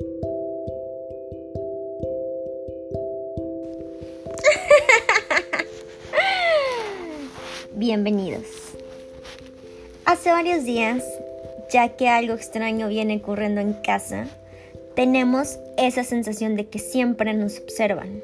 Bienvenidos. 7.74 8.44
Hace 10.04 10.30
varios 10.30 10.64
días, 10.64 11.04
ya 11.72 11.90
que 11.96 12.08
algo 12.08 12.34
extraño 12.34 12.88
viene 12.88 13.18
ocurriendo 13.18 13.60
en 13.60 13.74
casa, 13.74 14.26
tenemos 14.96 15.60
esa 15.76 16.02
sensación 16.02 16.56
de 16.56 16.66
que 16.66 16.80
siempre 16.80 17.32
nos 17.34 17.60
observan. 17.60 18.22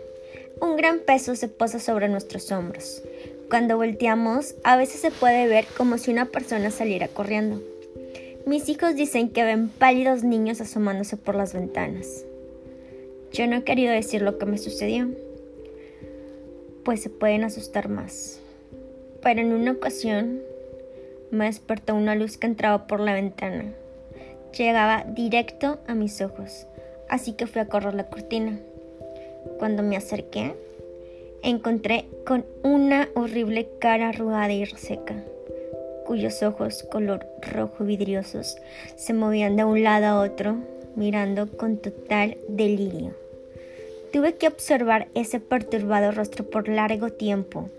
Un 0.61 0.77
gran 0.77 0.99
peso 1.01 1.37
se 1.37 1.47
posa 1.49 1.79
sobre 1.79 2.09
nuestros 2.09 2.51
hombros. 2.51 3.03
Cuando 3.49 3.77
volteamos, 3.77 4.57
a 4.65 4.77
veces 4.77 5.01
se 5.01 5.13
puede 5.13 5.47
ver 5.47 5.67
como 5.77 5.99
si 5.99 6.11
una 6.11 6.27
persona 6.27 6.71
saliera 6.71 7.07
corriendo. 7.09 7.63
Mis 8.51 8.69
hijos 8.69 8.97
dicen 8.97 9.29
que 9.29 9.45
ven 9.45 9.69
pálidos 9.69 10.25
niños 10.25 10.61
asomándose 10.61 11.17
por 11.17 11.37
las 11.37 11.55
ventanas. 11.55 12.25
Yo 13.33 13.47
no 13.47 13.55
he 13.55 13.63
querido 13.63 13.93
decir 13.93 14.23
lo 14.23 14.39
que 14.39 14.47
me 14.47 14.59
sucedió, 14.59 15.09
pues 16.85 17.01
se 17.01 17.11
pueden 17.11 17.45
asustar 17.45 17.89
más. 17.89 18.41
Pero 19.23 19.41
en 19.41 19.53
una 19.53 19.71
ocasión 19.71 20.41
me 21.31 21.45
despertó 21.45 21.95
una 21.95 22.17
luz 22.17 22.39
que 22.39 22.49
entraba 22.49 22.89
por 22.89 22.99
la 22.99 23.15
ventana. 23.15 23.67
Llegaba 24.59 25.05
directo 25.07 25.79
a 25.87 25.95
mis 25.95 26.21
ojos, 26.21 26.67
así 27.09 27.35
que 27.35 27.47
fui 27.47 27.61
a 27.61 27.69
correr 27.69 27.95
la 27.95 28.09
cortina. 28.09 28.59
Cuando 29.61 29.85
me 29.85 29.97
acerqué, 29.97 30.57
encontré 31.45 32.07
con 32.27 32.45
una 32.65 33.11
horrible 33.15 33.69
cara 33.79 34.09
arrugada 34.09 34.53
y 34.53 34.67
seca, 34.67 35.23
cuyos 36.11 36.43
ojos 36.43 36.83
color 36.83 37.25
rojo 37.53 37.85
vidriosos 37.85 38.57
se 38.97 39.13
movían 39.13 39.55
de 39.55 39.63
un 39.63 39.85
lado 39.85 40.07
a 40.07 40.21
otro, 40.21 40.57
mirando 40.97 41.57
con 41.57 41.77
total 41.77 42.37
delirio. 42.49 43.15
Tuve 44.13 44.35
que 44.35 44.49
observar 44.49 45.07
ese 45.15 45.39
perturbado 45.39 46.11
rostro 46.11 46.45
por 46.51 46.67
largo 46.67 47.11
tiempo, 47.11 47.71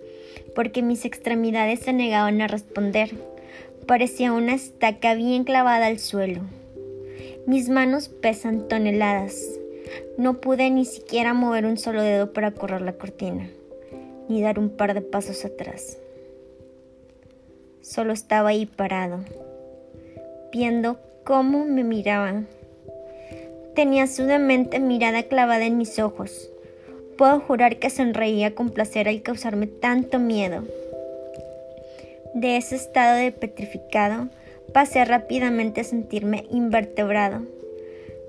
porque 0.55 0.81
mis 0.81 1.03
extremidades 1.03 1.81
se 1.81 1.91
negaban 1.91 2.39
a 2.41 2.47
responder. 2.47 3.09
Parecía 3.85 4.31
una 4.31 4.53
estaca 4.53 5.13
bien 5.13 5.43
clavada 5.43 5.87
al 5.87 5.99
suelo. 5.99 6.39
Mis 7.45 7.67
manos 7.67 8.07
pesan 8.07 8.69
toneladas. 8.69 9.45
No 10.17 10.39
pude 10.39 10.69
ni 10.69 10.85
siquiera 10.85 11.33
mover 11.33 11.65
un 11.65 11.77
solo 11.77 12.01
dedo 12.01 12.31
para 12.31 12.51
correr 12.51 12.81
la 12.81 12.93
cortina, 12.93 13.49
ni 14.29 14.41
dar 14.41 14.57
un 14.57 14.69
par 14.69 14.93
de 14.93 15.01
pasos 15.01 15.43
atrás. 15.43 15.97
Solo 17.81 18.13
estaba 18.13 18.49
ahí 18.49 18.67
parado, 18.67 19.19
viendo 20.51 20.99
cómo 21.23 21.65
me 21.65 21.83
miraban. 21.83 22.47
Tenía 23.73 24.05
su 24.05 24.23
demente 24.23 24.79
mirada 24.79 25.23
clavada 25.23 25.65
en 25.65 25.77
mis 25.77 25.97
ojos. 25.97 26.51
Puedo 27.17 27.39
jurar 27.39 27.77
que 27.77 27.89
sonreía 27.89 28.53
con 28.53 28.69
placer 28.69 29.07
al 29.07 29.23
causarme 29.23 29.65
tanto 29.65 30.19
miedo. 30.19 30.63
De 32.35 32.57
ese 32.57 32.75
estado 32.75 33.17
de 33.17 33.31
petrificado, 33.31 34.29
pasé 34.73 35.03
rápidamente 35.03 35.81
a 35.81 35.83
sentirme 35.83 36.45
invertebrado. 36.51 37.41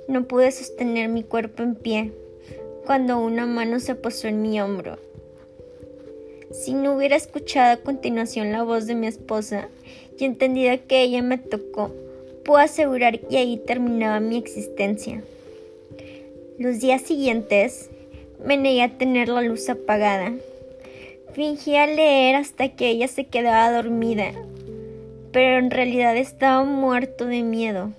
No 0.08 0.24
pude 0.24 0.50
sostener 0.50 1.08
mi 1.08 1.24
cuerpo 1.24 1.62
en 1.62 1.74
pie 1.74 2.12
cuando 2.86 3.18
una 3.18 3.46
mano 3.46 3.80
se 3.80 3.94
posó 3.94 4.28
en 4.28 4.42
mi 4.42 4.60
hombro. 4.60 4.98
Si 6.52 6.74
no 6.74 6.94
hubiera 6.94 7.16
escuchado 7.16 7.72
a 7.72 7.76
continuación 7.78 8.52
la 8.52 8.62
voz 8.62 8.86
de 8.86 8.94
mi 8.94 9.06
esposa 9.06 9.68
y 10.18 10.24
entendido 10.26 10.76
que 10.86 11.02
ella 11.02 11.22
me 11.22 11.38
tocó, 11.38 11.90
puedo 12.44 12.58
asegurar 12.58 13.20
que 13.20 13.38
ahí 13.38 13.56
terminaba 13.56 14.20
mi 14.20 14.36
existencia. 14.36 15.22
Los 16.58 16.80
días 16.80 17.00
siguientes 17.00 17.88
me 18.44 18.82
a 18.82 18.98
tener 18.98 19.28
la 19.28 19.40
luz 19.40 19.68
apagada. 19.70 20.32
Fingía 21.32 21.86
leer 21.86 22.36
hasta 22.36 22.68
que 22.68 22.90
ella 22.90 23.08
se 23.08 23.24
quedaba 23.24 23.72
dormida, 23.72 24.32
pero 25.32 25.58
en 25.58 25.70
realidad 25.70 26.16
estaba 26.18 26.64
muerto 26.64 27.24
de 27.24 27.42
miedo. 27.42 27.92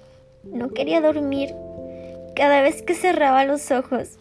No 0.44 0.70
quería 0.70 1.02
dormir. 1.02 1.56
Cada 2.36 2.62
vez 2.62 2.84
que 2.84 2.94
cerraba 2.94 3.46
los 3.46 3.72
ojos, 3.72 4.18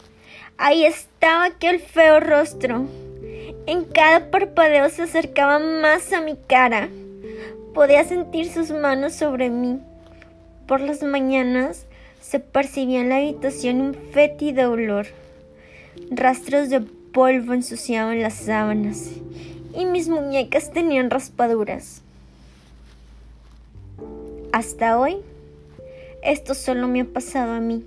ahí 0.57 0.87
estaba 0.87 1.45
aquel 1.45 1.81
feo 1.81 2.21
rostro. 2.21 2.87
En 3.67 3.85
cada 3.85 4.31
parpadeo 4.31 4.89
se 4.91 5.03
acercaba 5.03 5.61
más 5.61 6.13
a 6.13 6.21
mi 6.21 6.37
cara. 6.37 6.89
Podía 7.75 8.03
sentir 8.03 8.51
sus 8.51 8.71
manos 8.71 9.15
sobre 9.15 9.51
mí. 9.51 9.79
Por 10.67 10.81
las 10.81 11.03
mañanas 11.03 11.87
se 12.21 12.41
percibía 12.41 13.01
en 13.01 13.11
la 13.11 13.19
habitación 13.19 13.81
un 13.81 13.95
fétido 13.95 14.73
olor. 14.73 15.07
Rastros 16.11 16.71
de 16.71 16.81
polvo 16.81 17.53
ensuciaban 17.53 18.21
las 18.21 18.35
sábanas 18.35 19.11
y 19.77 19.85
mis 19.85 20.09
muñecas 20.09 20.73
tenían 20.73 21.11
raspaduras. 21.11 22.03
Hasta 24.53 24.99
hoy, 24.99 25.19
esto 26.23 26.55
solo 26.55 26.89
me 26.89 27.03
ha 27.03 27.05
pasado 27.05 27.53
a 27.53 27.61
mí, 27.61 27.85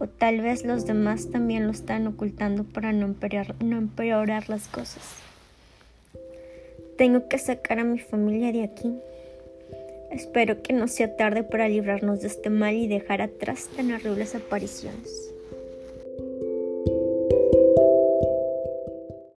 o 0.00 0.06
tal 0.06 0.40
vez 0.40 0.64
los 0.64 0.86
demás 0.86 1.28
también 1.28 1.66
lo 1.66 1.72
están 1.72 2.06
ocultando 2.06 2.62
para 2.62 2.92
no 2.92 3.06
empeorar, 3.06 3.56
no 3.60 3.76
empeorar 3.78 4.48
las 4.48 4.68
cosas. 4.68 5.02
Tengo 6.96 7.26
que 7.26 7.36
sacar 7.38 7.80
a 7.80 7.84
mi 7.84 7.98
familia 7.98 8.52
de 8.52 8.62
aquí. 8.62 8.96
Espero 10.12 10.62
que 10.62 10.72
no 10.72 10.86
sea 10.86 11.16
tarde 11.16 11.42
para 11.42 11.68
librarnos 11.68 12.20
de 12.20 12.28
este 12.28 12.48
mal 12.48 12.76
y 12.76 12.86
dejar 12.86 13.22
atrás 13.22 13.68
tan 13.76 13.92
horribles 13.92 14.36
apariciones. 14.36 15.34